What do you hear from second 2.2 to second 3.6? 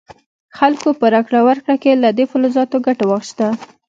فلزاتو ګټه واخیسته.